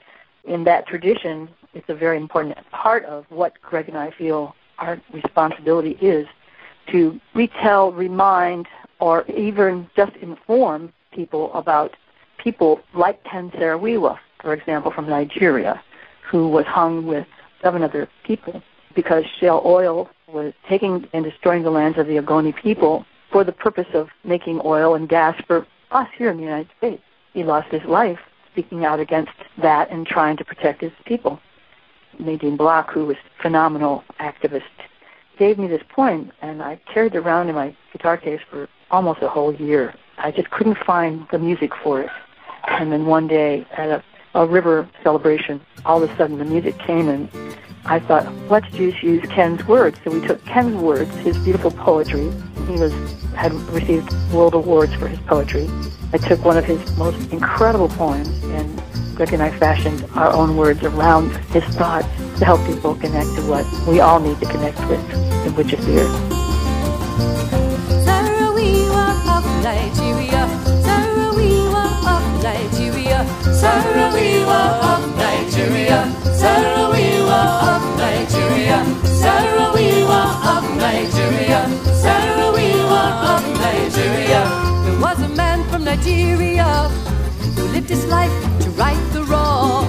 [0.43, 4.99] In that tradition, it's a very important part of what Greg and I feel our
[5.13, 6.28] responsibility is
[6.91, 8.67] to retell, remind,
[8.99, 11.95] or even just inform people about
[12.39, 15.80] people like Ken Saro-Wiwa, for example, from Nigeria,
[16.28, 17.28] who was hung with
[17.61, 18.63] seven other people
[18.95, 23.51] because Shell Oil was taking and destroying the lands of the Ogoni people for the
[23.51, 27.01] purpose of making oil and gas for us here in the United States.
[27.34, 28.19] He lost his life
[28.51, 31.39] speaking out against that and trying to protect his people.
[32.19, 34.63] Nadine Block, who was a phenomenal activist,
[35.38, 39.21] gave me this poem, and I carried it around in my guitar case for almost
[39.21, 39.93] a whole year.
[40.17, 42.09] I just couldn't find the music for it.
[42.67, 44.03] And then one day at a,
[44.36, 47.30] a river celebration, all of a sudden the music came, and
[47.86, 49.99] I thought, let's just use Ken's words.
[50.03, 52.32] So we took Ken's words, his beautiful poetry.
[52.67, 52.93] He was
[53.36, 55.67] had received world awards for his poetry.
[56.11, 58.82] I took one of his most incredible poems, and
[59.15, 62.07] Greg and I fashioned our own words around his thoughts
[62.39, 67.59] to help people connect to what we all need to connect with, which is earth.
[73.70, 74.61] Saro-Wiwa
[74.91, 75.99] of Nigeria,
[76.41, 77.41] Saro-Wiwa
[77.72, 78.78] of Nigeria,
[79.22, 80.22] Saro-Wiwa
[80.53, 81.59] of Nigeria,
[82.01, 83.03] Saro-Wiwa
[83.34, 84.41] of Nigeria.
[84.86, 86.89] There was a man from Nigeria
[87.55, 89.86] who lived his life to right the wrong.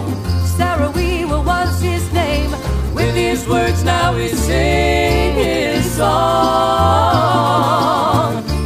[0.59, 2.51] Saro-Wiwa was his name.
[2.95, 6.11] With these words now we sing his song.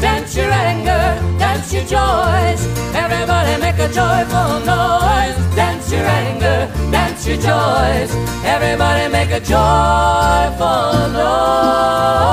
[0.00, 2.83] Dance your anger, dance your joys.
[3.26, 5.56] Everybody make a joyful noise.
[5.56, 8.14] Dance your anger, dance your joys.
[8.44, 12.23] Everybody make a joyful noise.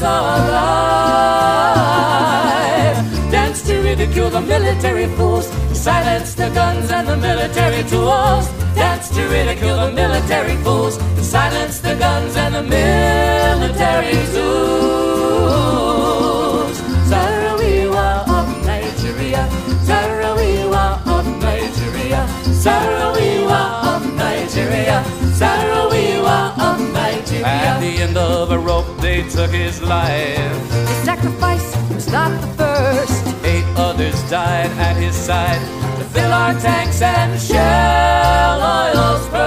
[0.00, 1.34] Alive.
[3.30, 8.48] Dance to ridicule the military fools, silence the guns and the military tools.
[8.74, 15.03] Dance to ridicule the military fools, silence the guns and the military tools.
[27.44, 30.38] At the end of a rope, they took his life.
[30.88, 33.26] His sacrifice was not the first.
[33.44, 35.60] Eight others died at his side
[35.98, 39.44] to fill our tanks and shell oil's purse.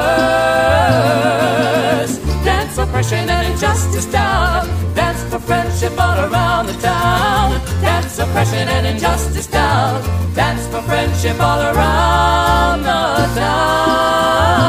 [2.45, 4.67] Dance oppression and injustice down.
[4.93, 7.59] Dance for friendship all around the town.
[7.81, 10.03] Dance oppression and injustice down.
[10.35, 14.67] Dance for friendship all around the town.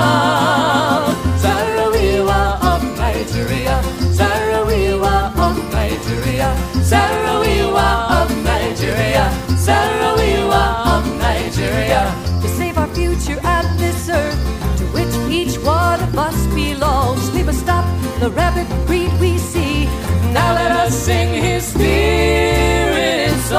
[11.89, 12.41] Nigeria.
[12.43, 14.39] To save our future and this earth
[14.78, 17.84] to which each one of us belongs, we must stop
[18.20, 19.86] the rampant greed we see.
[20.32, 23.59] Now let us sing his spirit song.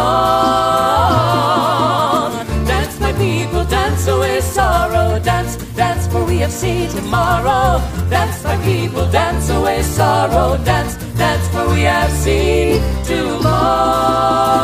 [2.65, 5.19] Dance, my people, dance away sorrow.
[5.19, 7.81] Dance, dance, for we have seen tomorrow.
[8.09, 10.57] Dance, my people, dance away sorrow.
[10.63, 14.59] Dance, dance, for we have seen tomorrow.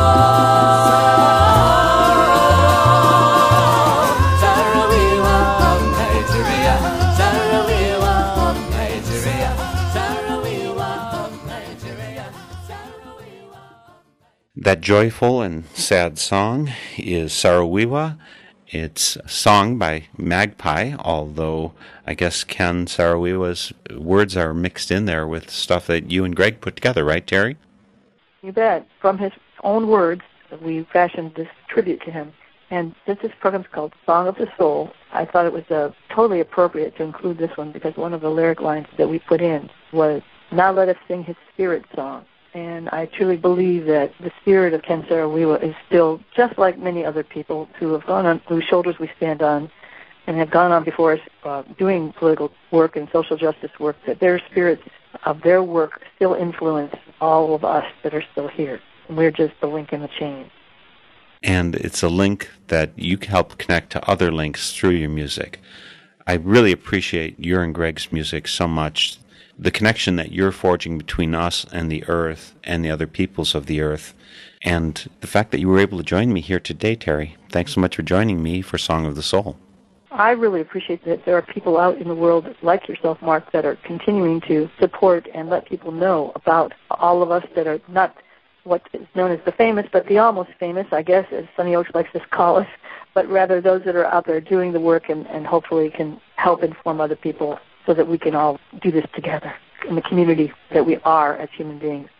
[14.66, 18.18] That joyful and sad song is Saro-Wiwa.
[18.66, 21.70] It's sung by Magpie, although
[22.04, 26.60] I guess Ken Saro-Wiwa's words are mixed in there with stuff that you and Greg
[26.60, 27.56] put together, right, Terry?
[28.42, 28.88] You bet.
[29.00, 29.30] From his
[29.62, 30.22] own words,
[30.60, 32.32] we fashioned this tribute to him.
[32.68, 36.40] And since this program's called Song of the Soul, I thought it was uh, totally
[36.40, 39.70] appropriate to include this one because one of the lyric lines that we put in
[39.92, 42.24] was, Now let us sing his spirit song.
[42.56, 47.04] And I truly believe that the spirit of Ken Saro-Wiwa is still just like many
[47.04, 49.70] other people who have gone on, whose shoulders we stand on
[50.26, 54.20] and have gone on before us uh, doing political work and social justice work, that
[54.20, 54.82] their spirits
[55.24, 58.80] of their work still influence all of us that are still here.
[59.10, 60.50] We're just the link in the chain.
[61.42, 65.60] and it's a link that you can help connect to other links through your music.
[66.26, 69.18] I really appreciate your and Greg's music so much.
[69.58, 73.64] The connection that you're forging between us and the earth and the other peoples of
[73.64, 74.12] the earth,
[74.62, 77.36] and the fact that you were able to join me here today, Terry.
[77.50, 79.56] Thanks so much for joining me for Song of the Soul.
[80.10, 83.64] I really appreciate that there are people out in the world like yourself, Mark, that
[83.64, 88.14] are continuing to support and let people know about all of us that are not
[88.64, 91.94] what is known as the famous, but the almost famous, I guess, as Sunny Ochs
[91.94, 92.68] likes to call us,
[93.14, 96.62] but rather those that are out there doing the work and, and hopefully can help
[96.62, 99.54] inform other people so that we can all do this together
[99.88, 102.10] in the community that we are as human beings.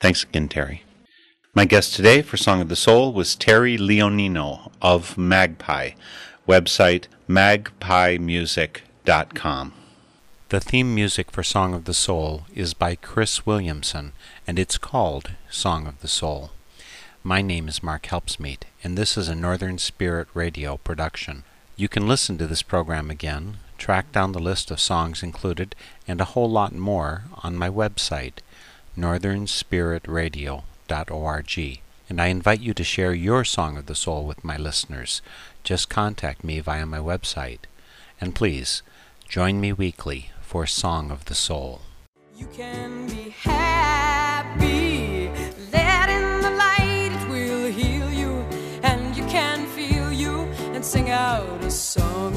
[0.00, 0.84] Thanks again, Terry.
[1.54, 5.90] My guest today for Song of the Soul was Terry Leonino of Magpie,
[6.48, 9.72] website magpiemusic.com.
[10.50, 14.12] The theme music for Song of the Soul is by Cris Williamson,
[14.46, 16.50] and it's called Song of the Soul.
[17.22, 21.44] My name is Mark Helpsmeet, and this is a Northern Spirit Radio production.
[21.76, 25.76] You can listen to this program again, track down the list of songs included,
[26.08, 28.38] and a whole lot more on my website,
[28.96, 31.80] northernspiritradio.org.
[32.08, 35.20] And I invite you to share your Song of the Soul with my listeners.
[35.64, 37.58] Just contact me via my website.
[38.18, 38.82] And please,
[39.28, 41.82] join me weekly for Song of the Soul.
[42.34, 45.28] You can be happy.
[45.74, 48.46] Let in the light, it will heal you.
[48.82, 52.33] And you can feel you and sing out a song.